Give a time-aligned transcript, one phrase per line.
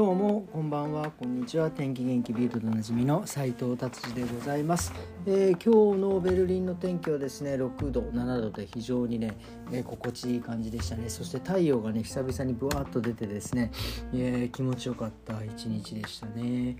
[0.00, 1.70] どうもこんばんはこんにちは。
[1.70, 4.94] 天気元気ビールでおなじみの斉藤達治でございます、
[5.26, 9.36] えー、今日のベルリンの天気はですね6度7度で非常にね、
[9.70, 11.10] えー、心地いい感じでしたね。
[11.10, 13.72] そして太陽がね久々にぶわっと出てですね、
[14.14, 16.76] えー、気持ちよかった一日でしたね。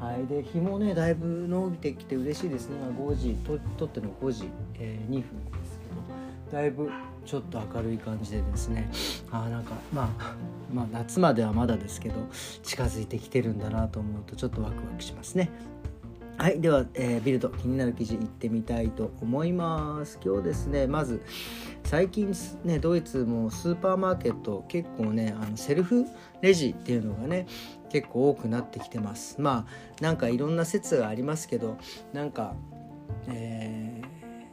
[0.00, 0.26] はい。
[0.26, 2.78] で日もねだいぶ伸びてきて嬉しいですね。
[2.98, 4.48] 5時ととっての5時、
[4.80, 5.22] え2分で
[5.64, 5.78] す
[6.50, 6.90] けどだいぶ
[7.24, 8.90] ちょっと明るい感じでですね。
[9.30, 10.34] あなんか、まあ、
[10.74, 12.16] まあ夏まではまだですけど
[12.62, 15.50] 近づいてきてるんだなと思うとちょっとワクワクしますね。
[16.36, 20.18] はいでは、えー、ビルド気になる記事いってみたいと思います。
[20.22, 21.22] 今日ですねまず
[21.84, 26.04] 最近ねドイツもスーパーマーケット結構ねあのセルフ
[26.40, 27.46] レジっていうのがね
[27.88, 29.40] 結構多くなってきてます。
[29.40, 31.78] まあなんかいろんな説がありますけど
[32.12, 32.56] なんか
[33.28, 34.02] え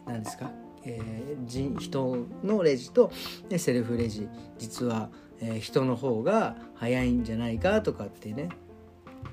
[0.06, 0.52] ー、何ですか？
[0.85, 3.12] えー、人のレジと、
[3.58, 4.27] セルフレジ
[4.58, 8.49] 実は、えー、人の方が早いんじゃないかとかってね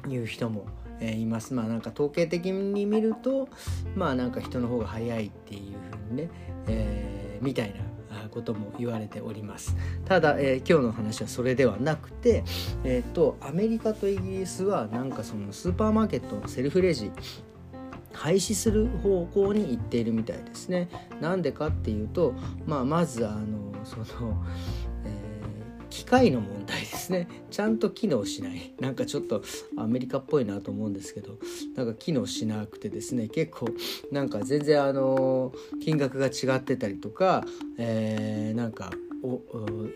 [0.08, 0.66] いう人も、
[1.00, 1.54] えー、います。
[1.54, 3.48] まあなんか統計的に見ると
[3.94, 6.30] まあなんか人の方が早いっていうふうにね、
[6.66, 9.76] えー、みたいなことも言われております。
[10.04, 12.44] ただ、えー、今日の話はそれではなくて、
[12.84, 17.10] えーと、アメリカとイギリスはなんかそのスーパーマーケットセルフレジ
[18.18, 20.88] 廃止する方向に行っているみたいですね。
[21.20, 22.34] なんでかっていうと、
[22.66, 24.44] まあ、まずあのその、
[25.04, 27.28] えー、機械の問題ですね。
[27.52, 28.74] ちゃんと機能しない。
[28.80, 29.42] なんかちょっと
[29.76, 31.38] アメリカっぽいなと思うんですけど
[31.76, 33.28] なんか機能しなくてですね。
[33.28, 33.68] 結構
[34.10, 37.44] なんか全然あの金額が違ってたりとか、
[37.78, 38.90] えー、なんか
[39.22, 39.40] お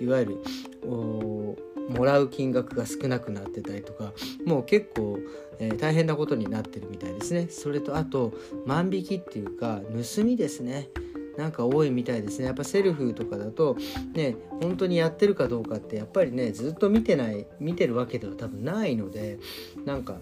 [0.00, 0.38] いわゆる
[0.86, 1.56] お
[1.88, 4.12] もらう金額が少なくなってたりとか
[4.44, 5.18] もう結構、
[5.58, 7.48] えー、大変なことになってるみたいですね。
[7.50, 8.32] それとあと
[8.66, 9.80] 万引きっていうか
[10.16, 10.88] 盗みですね。
[11.36, 12.46] なんか多いみたいですね。
[12.46, 13.76] やっぱセルフとかだと
[14.14, 19.38] ね本当にやってるかどうかってやっぱりねずっと見てない見てるわけでは多分ないので
[19.84, 20.16] なんか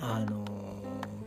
[0.00, 0.63] あのー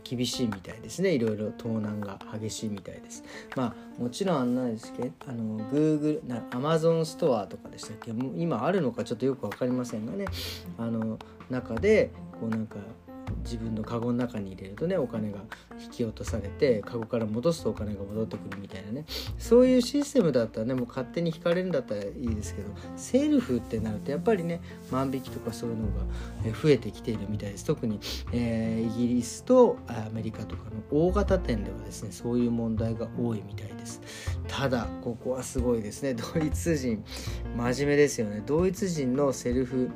[0.08, 1.12] 厳しいみたいですね。
[1.12, 3.24] いろいろ盗難が激しいみたいです。
[3.56, 8.12] まあもちろんあんなですけどあの Google な Amazon ストアとかでしたっけ？
[8.12, 10.26] もう今あるのかちょっとよく分かりませんがね。
[10.78, 11.18] あの
[11.50, 12.10] 中で
[12.40, 12.76] こうなんか
[13.48, 15.38] 自分のカゴの中に入れるとねお金が
[15.80, 19.06] 引き落とされてカゴから戻すとお金が戻ってくるみたいなね。
[19.38, 24.60] そういうシステムだったらねもう勝手に引かれるんだったらいいですけどセルフってなるとやっぱりね
[24.90, 26.04] 万引きとかそういうのが
[26.62, 27.64] 増えてきているみたいです。
[27.64, 27.98] 特に、
[28.32, 34.02] えー、イギリスとアメリカとかの大型店ではですねそういう問題が多いみたいです。
[34.46, 36.14] ただここはすごいですね。
[36.14, 37.04] ドイツ人
[37.56, 38.42] 真面目ですよね。
[38.44, 39.90] ドイツ人のセルフ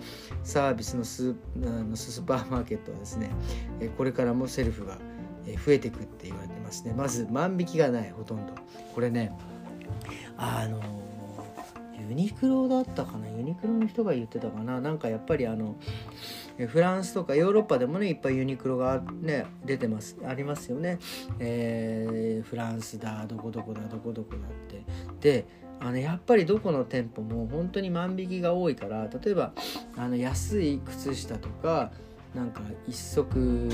[0.44, 3.30] サービスのスのスーパーマーケットはですね
[3.96, 4.98] これからもセルフが
[5.64, 6.94] 増えていくって言われてますね。
[6.96, 8.54] まず万引きがないほとんど。
[8.94, 9.32] これね
[10.36, 10.80] あの
[12.08, 13.28] ユニクロだったかな？
[13.28, 14.80] ユニクロの人が言ってたかな？
[14.80, 15.76] なんかやっぱりあの
[16.68, 20.98] フランスとかヨーロッパでもねいっぱいユニクロがね出てますありますよね、
[21.38, 24.84] えー、フランスだどこどこだどこどこだって。
[25.20, 29.52] であのやっぱりどこの店舗も本当に万引きが多いから例えば
[29.96, 31.90] あの安い靴下とか
[32.34, 33.68] なんか一足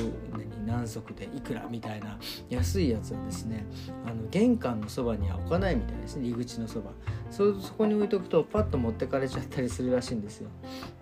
[0.67, 2.19] 何足でいくらみたいな
[2.51, 3.65] 安いやつはですね
[4.05, 6.91] あの玄関のそばには置かないみたいですね入り口のそば。
[7.31, 10.49] そそこに置いとくとパッと持ってかれちゃったりするらしいんですよ。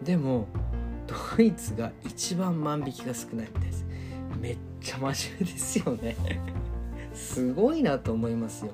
[0.03, 0.49] でも
[1.07, 3.87] ドイツが一番万引きが少ないみたいです。
[4.41, 6.17] めっちゃ真面目ですよね。
[7.15, 8.73] すごいなと思いますよ。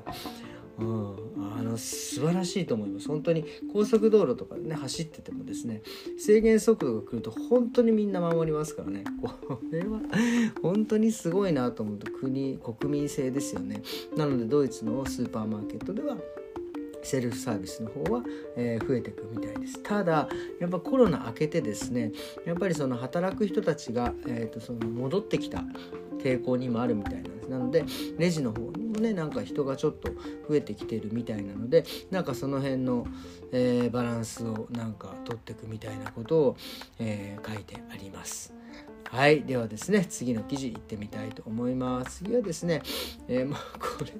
[0.78, 1.16] うん、
[1.58, 3.08] あの素晴らしいと思います。
[3.08, 5.82] 本当に高速道路とかね走っててもですね
[6.18, 9.04] 制限速度が来ると本当にみんな守りますからね。
[9.20, 10.00] これは
[10.62, 13.82] 本当にすごいなと思うと国国民性ですよね。
[14.16, 16.16] なのでドイツのスーパーマーケットでは
[17.02, 18.22] セルフサービスの方は、
[18.56, 19.82] えー、増えていくみたいです。
[19.82, 20.28] ただ
[20.60, 22.12] やっぱコロナ明けてですね
[22.46, 25.64] やっぱりその働く人たちが、えーと、その戻ってきた
[26.22, 27.84] 傾向にもあるみたいなんですなので
[28.18, 30.10] レジの方にもねなんか人がちょっと
[30.48, 33.06] 増えてきてるみたいなのでなんかその辺の、
[33.52, 36.56] えー、バランスをなんか取っていくみたいなことを、
[36.98, 38.54] えー、書いてあります。
[39.12, 39.42] はい。
[39.42, 42.24] ではですね、次の記事いってみたいと思います。
[42.24, 42.80] 次はですね、
[43.28, 44.12] えー、まあ、これ、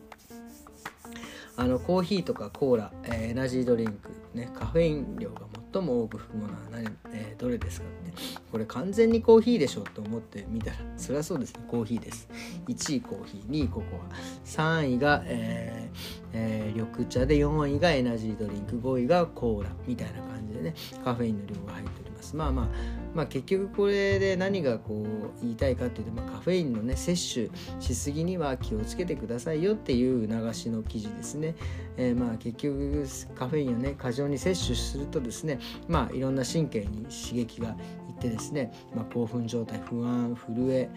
[1.57, 5.43] あのコーヒーとかコーラ、えー、エナジードリンク、ね、カフェイン量が
[5.73, 8.13] 最も多く含むのは何、えー、どれですかって
[8.53, 12.29] これ完全にコーヒーでしょと思ってみたらそりゃそうですねコーヒーです。
[12.69, 14.15] 1位コーヒー2位ココア
[14.45, 15.97] 3位が、えー
[16.35, 22.37] えー、緑茶で4位がエナジードリンク5位がコーラみたいな感じでねカフェインの量が入っております。
[22.37, 22.69] まあまあ
[23.15, 27.51] まあ結局これで何がこう言いたいかっていうと、まあ、カフェインのね摂取
[27.81, 31.55] しすぎには気をつけてくださいよっていう流しの記事ですね、
[31.97, 35.59] えー、まあ結局カフェインをね過剰に摂取するとですね
[35.89, 37.77] まあいろんな神経に刺激が
[38.23, 40.89] ってですね、まあ、興奮状態不安震え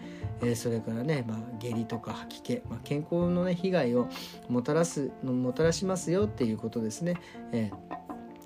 [0.42, 4.08] えー、それからね、まあ、下痢とか吐き気、まあ、健康の、ね、被害を
[4.48, 7.14] もたらすもたらしますよっていうことですね。
[7.52, 7.70] え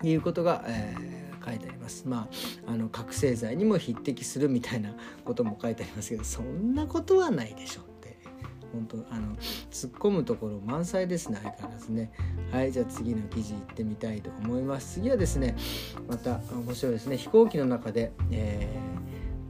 [0.03, 2.09] ー、いうことが、えー、書いてあります。
[2.09, 2.29] ま
[2.67, 4.95] あ、あの覚醒剤にも匹敵するみたいな
[5.25, 7.90] ことも書いてありますけどそんなことはないでしょう
[8.73, 9.35] 本当あの
[9.71, 12.13] 突っ込むところ満載ですね相変わらずね。
[12.53, 14.95] はいじゃあ次の記事行ってみたいと思います。
[14.95, 15.57] 次はですね
[16.09, 17.17] また面白いですね。
[17.17, 18.69] 飛行機の中で、え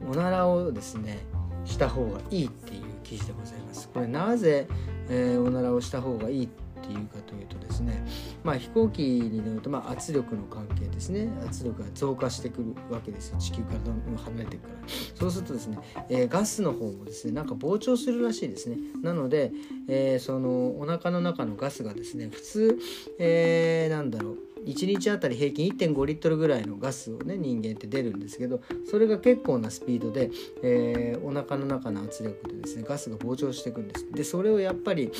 [0.03, 1.19] ー、おならをですね
[1.65, 3.89] した方がいいっていう記事でございます。
[3.89, 4.67] これなぜ、
[5.09, 6.49] えー、おならをした方がいいっ
[6.91, 8.03] ていうかというとですね、
[8.43, 11.29] まあ、飛行機に乗ると、まあ、圧力の関係ですね。
[11.47, 13.37] 圧力が増加してくるわけですよ。
[13.37, 14.87] 地球からどんどん離れていくから。
[15.15, 15.77] そうするとですね、
[16.09, 18.77] えー、ガスの方もですねなんか膨張するらしいですね。
[19.01, 19.51] なので、
[19.87, 22.79] えー、そのお腹の中のガスがですね普通、
[23.19, 24.37] えー、なんだろう。
[24.65, 30.29] 1日あたり平均1.5リットルぐらいのガスをね人間って出るんですけどそれが結構なスピードで、
[30.61, 34.11] えー、お腹の中の圧力でですねガスが膨張していくんです。
[34.11, 35.11] でそれをやっぱり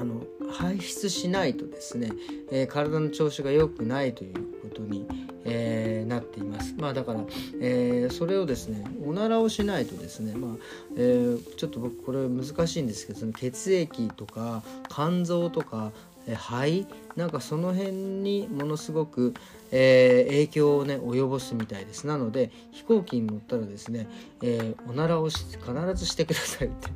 [0.00, 2.10] あの排出しないとですね、
[2.50, 5.06] えー、体の調子が良くないということに、
[5.44, 6.74] えー、なっています。
[6.78, 7.20] まあだから、
[7.60, 10.50] えー、それをですねおならをしないとですね、まあ
[10.96, 15.92] えー、ちょっと僕これ難しいんですけどその血液とか肝臓とか
[16.34, 16.86] 肺？
[17.14, 19.34] なんかその辺にものすごく、
[19.70, 22.06] えー、影響をね及ぼすみたいです。
[22.06, 24.08] なので飛行機に乗ったらですね、
[24.42, 25.46] えー、おならを必
[25.94, 26.90] ずしてくださいって。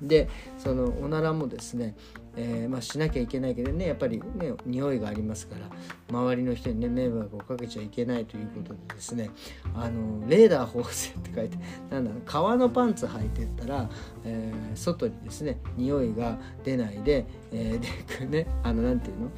[0.00, 1.94] でそのおならもですね
[2.36, 5.70] えー、まあ、しなきゃいけないけどねやっぱりね匂いがありますから
[6.10, 9.30] 周りの人にね迷惑をかけちゃいけないということでですね
[9.74, 11.58] あのレーダー縫製って書いて
[11.90, 13.88] なんだ革のパンツ履いてったら、
[14.24, 19.30] えー、外にですね匂いが出ないで、えー、でねあのなんていうの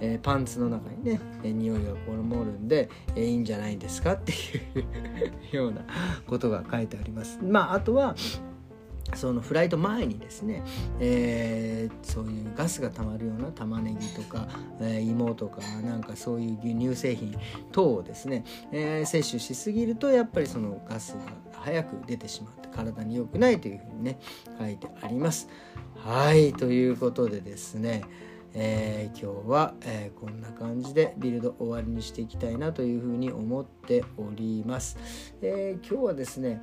[0.00, 4.34] えー、パンツの中にね、えー、匂いがこもるんで、えー、いいんじゃないですかってい
[5.52, 5.82] うような
[6.26, 7.38] ことが書いてあります。
[7.42, 8.14] まああとは
[9.14, 10.62] そのフライト前にですね、
[11.00, 14.48] えー、そういうガスがたまるような玉ねぎとか、
[14.80, 17.36] えー、芋とかなんかそういう牛乳製品
[17.72, 21.20] 等をですね、えー、摂取しすぎるとやっぱりそのガスが
[21.60, 24.18] 早く出てしまって体に良くないというふうにね
[24.58, 25.48] 書いてあります。
[25.96, 28.04] はいということでですね
[28.54, 34.98] えー、今日は、えー、こんな感じでビルド終わりにしていきたいなというふうに思っております、
[35.42, 36.62] えー、今日はですね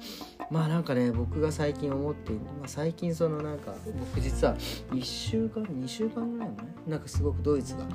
[0.50, 7.86] まあなんかね僕が最近思っている、まあ、最近そのなんか僕実は1週間2週間ぐらい前なんかすごくドイツが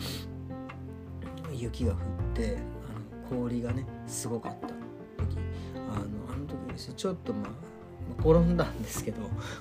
[1.52, 1.98] 雪が降っ
[2.34, 2.58] て
[3.22, 4.76] あの氷がねすごかった時
[5.74, 7.70] あのあの時ですねちょっとまあ
[8.20, 9.18] 転んだんですけど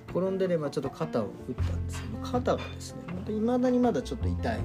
[0.10, 4.60] 転んでね、まあ、ちょっと肩を打ったんですけど肩がですねいまだにまだちょっと痛い。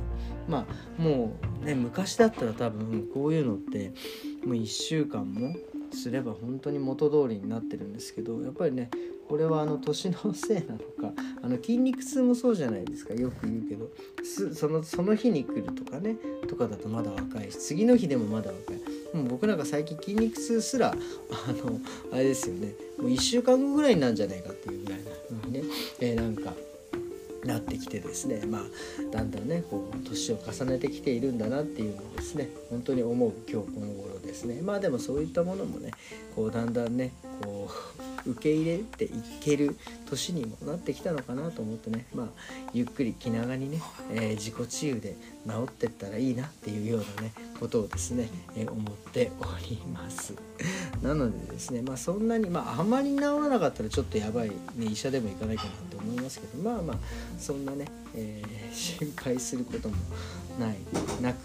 [0.48, 3.92] まあもうね昔だったら多分こういうのって
[4.44, 5.54] もう1週間も
[5.92, 8.90] すれば本当に元通りになってるんですけどやっぱりね
[9.28, 13.14] これはあの年のせいなのかあの筋肉痛もそうじゃないですか。
[13.14, 13.88] よく言うけど
[14.54, 16.16] そのその日に来るとかね
[16.48, 19.16] とかだとまだ若いし次の日でもまだ若い。
[19.16, 20.94] もう僕なんか最近筋肉痛すらあ
[21.52, 21.78] の
[22.12, 22.74] あれですよね。
[22.98, 25.10] もう1週間後ぐらいなんじゃないかっていうぐらいな
[25.40, 25.62] 風にね、
[26.00, 26.52] えー、なんか
[27.44, 28.62] なってきてですねまあ
[29.12, 34.60] だんだんねこう年を重ねてきているんだなっていうのをですね本当に思う今日この頃ですね。
[34.62, 35.90] まあでもそういったものもね
[36.34, 37.74] こうだんだんねこう
[38.30, 39.10] 受け入れてい
[39.40, 39.76] ける
[40.08, 42.28] 年にもなってきたのかなと思ってねまあ
[42.72, 43.82] ゆっくり気長にね、
[44.12, 50.34] えー、自己治癒で治ってったらいいなっていうようなねことをですね、えー、思っております。
[51.02, 56.96] なのでですねまあそんなにまああまり治らなかったらちょっとやばい、ね、医者でも行かなきゃなと思いますけどまあまあ
[57.38, 59.94] そんなね、えー、心配することも
[60.58, 60.76] ない
[61.20, 61.36] なく、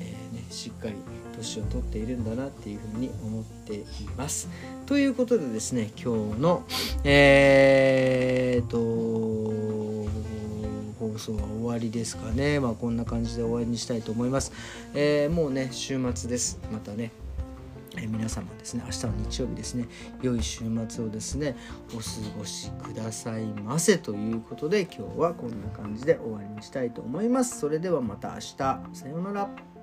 [0.00, 0.94] えーね、しっかり
[1.36, 3.84] 年を取っているんだなっていうふうに思ってい
[4.16, 4.48] ます。
[4.86, 6.64] ということでですね今日の
[7.04, 8.78] えー、っと
[10.98, 14.52] 放送は終わりですかねまあこんな感じで終わりにしたいと思います。
[14.94, 17.12] えー、もうね週末ですまたね
[18.00, 19.88] え皆様ですね明日の日曜日ですね
[20.22, 21.56] 良い週末をですね
[21.94, 22.04] お過
[22.38, 27.58] ごしくださいませということで今日はこんな感じで終わりにしたいと思います。
[27.58, 28.56] それではまた明日。
[28.56, 29.77] さようなら。